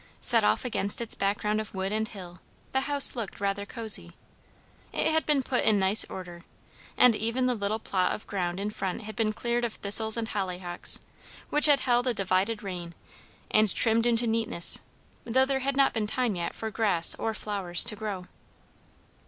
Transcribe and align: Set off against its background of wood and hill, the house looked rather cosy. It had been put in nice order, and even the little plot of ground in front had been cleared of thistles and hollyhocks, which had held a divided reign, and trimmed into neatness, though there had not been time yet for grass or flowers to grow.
Set 0.19 0.43
off 0.43 0.65
against 0.65 0.99
its 0.99 1.13
background 1.13 1.61
of 1.61 1.75
wood 1.75 1.91
and 1.91 2.07
hill, 2.07 2.39
the 2.71 2.81
house 2.81 3.15
looked 3.15 3.39
rather 3.39 3.67
cosy. 3.67 4.13
It 4.91 5.05
had 5.11 5.27
been 5.27 5.43
put 5.43 5.63
in 5.63 5.77
nice 5.77 6.05
order, 6.05 6.43
and 6.97 7.15
even 7.15 7.45
the 7.45 7.53
little 7.53 7.77
plot 7.77 8.11
of 8.13 8.25
ground 8.25 8.59
in 8.59 8.71
front 8.71 9.03
had 9.03 9.15
been 9.15 9.31
cleared 9.31 9.63
of 9.63 9.73
thistles 9.73 10.17
and 10.17 10.29
hollyhocks, 10.29 11.01
which 11.51 11.67
had 11.67 11.81
held 11.81 12.07
a 12.07 12.15
divided 12.15 12.63
reign, 12.63 12.95
and 13.51 13.71
trimmed 13.75 14.07
into 14.07 14.25
neatness, 14.25 14.81
though 15.23 15.45
there 15.45 15.59
had 15.59 15.77
not 15.77 15.93
been 15.93 16.07
time 16.07 16.35
yet 16.35 16.55
for 16.55 16.71
grass 16.71 17.13
or 17.13 17.35
flowers 17.35 17.83
to 17.83 17.95
grow. 17.95 18.25